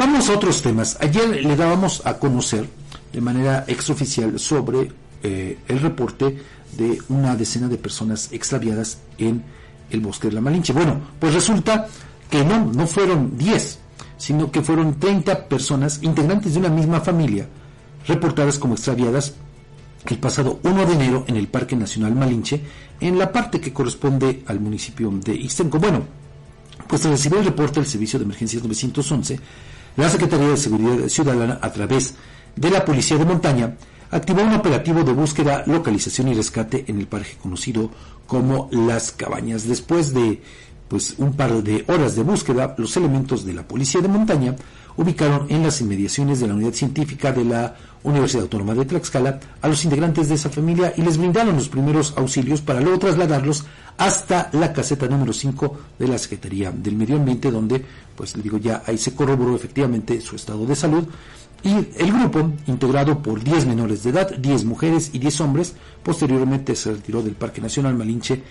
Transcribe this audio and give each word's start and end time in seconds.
Vamos 0.00 0.30
a 0.30 0.32
otros 0.32 0.62
temas. 0.62 0.96
Ayer 1.02 1.44
le 1.44 1.56
dábamos 1.56 2.00
a 2.06 2.14
conocer 2.14 2.66
de 3.12 3.20
manera 3.20 3.66
exoficial 3.68 4.38
sobre 4.38 4.90
eh, 5.22 5.58
el 5.68 5.78
reporte 5.78 6.38
de 6.72 7.02
una 7.10 7.36
decena 7.36 7.68
de 7.68 7.76
personas 7.76 8.32
extraviadas 8.32 8.96
en 9.18 9.42
el 9.90 10.00
bosque 10.00 10.28
de 10.28 10.32
la 10.36 10.40
Malinche. 10.40 10.72
Bueno, 10.72 10.98
pues 11.18 11.34
resulta 11.34 11.86
que 12.30 12.42
no, 12.42 12.64
no 12.64 12.86
fueron 12.86 13.36
10, 13.36 13.78
sino 14.16 14.50
que 14.50 14.62
fueron 14.62 14.98
30 14.98 15.46
personas 15.48 16.02
integrantes 16.02 16.54
de 16.54 16.60
una 16.60 16.70
misma 16.70 17.02
familia 17.02 17.46
reportadas 18.08 18.58
como 18.58 18.76
extraviadas 18.76 19.34
el 20.06 20.16
pasado 20.16 20.60
1 20.62 20.86
de 20.86 20.94
enero 20.94 21.24
en 21.28 21.36
el 21.36 21.48
Parque 21.48 21.76
Nacional 21.76 22.14
Malinche, 22.14 22.58
en 23.00 23.18
la 23.18 23.30
parte 23.30 23.60
que 23.60 23.74
corresponde 23.74 24.44
al 24.46 24.60
municipio 24.60 25.10
de 25.10 25.34
Ixtenco. 25.34 25.78
Bueno, 25.78 26.04
pues 26.88 27.02
tras 27.02 27.12
recibir 27.12 27.40
el 27.40 27.44
reporte 27.44 27.80
del 27.80 27.86
Servicio 27.86 28.18
de 28.18 28.24
Emergencias 28.24 28.62
911, 28.62 29.38
la 29.96 30.08
Secretaría 30.08 30.48
de 30.48 30.56
Seguridad 30.56 31.08
Ciudadana, 31.08 31.58
a 31.60 31.72
través 31.72 32.14
de 32.56 32.70
la 32.70 32.84
Policía 32.84 33.18
de 33.18 33.24
Montaña, 33.24 33.76
activó 34.10 34.42
un 34.42 34.54
operativo 34.54 35.02
de 35.02 35.12
búsqueda, 35.12 35.64
localización 35.66 36.28
y 36.28 36.34
rescate 36.34 36.84
en 36.88 36.98
el 36.98 37.06
parque 37.06 37.36
conocido 37.42 37.90
como 38.26 38.68
Las 38.72 39.12
Cabañas. 39.12 39.66
Después 39.66 40.12
de 40.14 40.42
pues 40.90 41.14
un 41.18 41.34
par 41.34 41.62
de 41.62 41.84
horas 41.86 42.16
de 42.16 42.24
búsqueda, 42.24 42.74
los 42.76 42.96
elementos 42.96 43.46
de 43.46 43.54
la 43.54 43.62
Policía 43.62 44.00
de 44.00 44.08
Montaña 44.08 44.56
ubicaron 44.96 45.46
en 45.48 45.62
las 45.62 45.80
inmediaciones 45.80 46.40
de 46.40 46.48
la 46.48 46.54
unidad 46.54 46.72
científica 46.72 47.30
de 47.30 47.44
la 47.44 47.76
Universidad 48.02 48.42
Autónoma 48.42 48.74
de 48.74 48.84
Tlaxcala 48.86 49.38
a 49.62 49.68
los 49.68 49.84
integrantes 49.84 50.28
de 50.28 50.34
esa 50.34 50.50
familia 50.50 50.92
y 50.96 51.02
les 51.02 51.16
brindaron 51.16 51.54
los 51.54 51.68
primeros 51.68 52.14
auxilios 52.16 52.60
para 52.60 52.80
luego 52.80 52.98
trasladarlos 52.98 53.66
hasta 53.98 54.50
la 54.52 54.72
caseta 54.72 55.06
número 55.06 55.32
5 55.32 55.78
de 55.96 56.08
la 56.08 56.18
Secretaría 56.18 56.72
del 56.72 56.96
Medio 56.96 57.16
Ambiente, 57.16 57.52
donde, 57.52 57.84
pues 58.16 58.36
le 58.36 58.42
digo, 58.42 58.58
ya 58.58 58.82
ahí 58.84 58.98
se 58.98 59.14
corroboró 59.14 59.54
efectivamente 59.54 60.20
su 60.20 60.34
estado 60.34 60.66
de 60.66 60.74
salud. 60.74 61.04
Y 61.62 61.72
el 61.72 62.10
grupo, 62.10 62.50
integrado 62.66 63.22
por 63.22 63.44
10 63.44 63.66
menores 63.66 64.02
de 64.02 64.10
edad, 64.10 64.34
10 64.34 64.64
mujeres 64.64 65.10
y 65.12 65.18
10 65.18 65.40
hombres, 65.42 65.74
posteriormente 66.02 66.74
se 66.74 66.90
retiró 66.90 67.22
del 67.22 67.34
Parque 67.34 67.60
Nacional 67.60 67.94
Malinche 67.94 68.42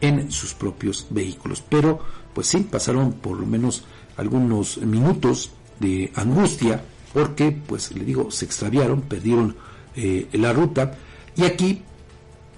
en 0.00 0.30
sus 0.30 0.54
propios 0.54 1.06
vehículos. 1.10 1.62
Pero, 1.68 2.00
pues 2.34 2.46
sí, 2.46 2.58
pasaron 2.58 3.12
por 3.12 3.38
lo 3.38 3.46
menos 3.46 3.84
algunos 4.16 4.78
minutos 4.78 5.50
de 5.80 6.12
angustia 6.14 6.82
porque, 7.12 7.52
pues 7.52 7.92
le 7.94 8.04
digo, 8.04 8.30
se 8.30 8.44
extraviaron, 8.44 9.02
perdieron 9.02 9.56
eh, 9.96 10.28
la 10.32 10.52
ruta. 10.52 10.96
Y 11.36 11.44
aquí, 11.44 11.82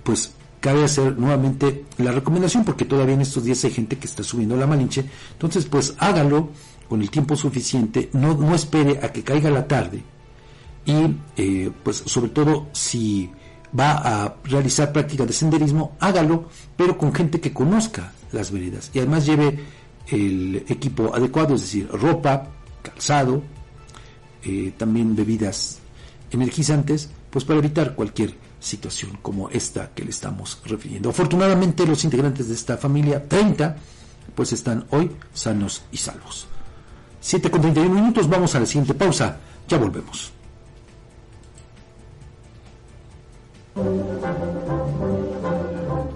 pues 0.03 0.33
cabe 0.61 0.85
hacer 0.85 1.19
nuevamente 1.19 1.85
la 1.99 2.13
recomendación 2.13 2.65
porque 2.65 2.85
todavía 2.85 3.15
en 3.15 3.23
estos 3.23 3.45
días 3.45 3.65
hay 3.65 3.71
gente 3.71 3.97
que 3.97 4.07
está 4.07 4.23
subiendo 4.23 4.57
la 4.57 4.67
Malinche, 4.67 5.05
entonces 5.33 5.65
pues 5.65 5.95
hágalo 5.99 6.51
con 6.89 7.01
el 7.01 7.11
tiempo 7.11 7.35
suficiente, 7.35 8.11
no, 8.13 8.35
no 8.35 8.55
espere 8.55 9.01
a 9.03 9.13
que 9.13 9.23
caiga 9.23 9.51
la 9.51 9.67
tarde. 9.67 10.03
Y 10.85 11.17
eh, 11.37 11.71
pues 11.83 12.03
sobre 12.05 12.31
todo 12.31 12.69
si 12.73 13.31
va 13.79 13.93
a 14.25 14.35
realizar 14.45 14.93
práctica 14.93 15.25
de 15.27 15.33
senderismo, 15.33 15.97
hágalo, 16.01 16.49
pero 16.77 16.99
con 16.99 17.15
gente 17.15 17.41
que 17.41 17.53
conozca 17.53 18.13
las 18.33 18.51
veredas 18.51 18.91
y 18.93 18.99
además 18.99 19.27
lleve 19.27 19.59
el 20.09 20.65
equipo 20.69 21.15
adecuado, 21.15 21.55
es 21.55 21.63
decir, 21.63 21.89
ropa, 21.89 22.49
calzado, 22.83 23.43
eh, 24.43 24.73
también 24.77 25.15
bebidas 25.15 25.79
energizantes, 26.31 27.11
pues 27.31 27.45
para 27.45 27.59
evitar 27.59 27.95
cualquier 27.95 28.35
situación 28.59 29.19
como 29.23 29.49
esta 29.51 29.91
que 29.95 30.05
le 30.05 30.11
estamos 30.11 30.61
refiriendo. 30.65 31.11
Afortunadamente 31.11 31.87
los 31.87 32.05
integrantes 32.05 32.49
de 32.49 32.55
esta 32.55 32.77
familia, 32.77 33.27
30, 33.27 33.77
pues 34.35 34.53
están 34.53 34.87
hoy 34.91 35.11
sanos 35.33 35.83
y 35.93 35.97
salvos. 35.97 36.47
7 37.21 37.51
con 37.51 37.61
31 37.61 37.95
minutos, 37.95 38.29
vamos 38.29 38.55
a 38.55 38.61
la 38.61 38.67
siguiente 38.67 38.95
pausa, 38.95 39.39
ya 39.69 39.79
volvemos. 39.79 40.33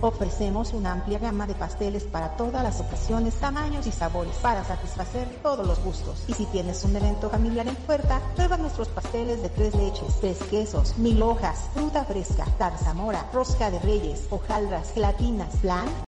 Ofrecemos 0.00 0.74
una 0.74 0.92
amplia 0.92 1.18
gama 1.18 1.46
de 1.46 1.54
pasteles 1.54 2.04
para 2.04 2.36
todas 2.36 2.62
las 2.62 2.80
ocasiones, 2.80 3.34
tamaños 3.34 3.86
y 3.86 3.90
sabores 3.90 4.36
para 4.36 4.62
satisfacer 4.62 5.26
todos 5.42 5.66
los 5.66 5.82
gustos. 5.82 6.22
Y 6.28 6.34
si 6.34 6.46
tienes 6.46 6.84
un 6.84 6.94
evento 6.94 7.28
familiar 7.28 7.66
en 7.66 7.74
puerta, 7.74 8.20
prueba 8.36 8.56
nuestros 8.56 8.88
pasteles 8.88 9.42
de 9.42 9.48
tres 9.48 9.74
leches, 9.74 10.20
tres 10.20 10.38
quesos, 10.50 10.96
mil 10.98 11.20
hojas, 11.22 11.68
fruta 11.74 12.04
fresca, 12.04 12.44
tarzamora, 12.58 13.28
rosca 13.32 13.72
de 13.72 13.80
reyes, 13.80 14.26
hojaldras, 14.30 14.92
gelatinas, 14.92 15.52
flan 15.60 15.88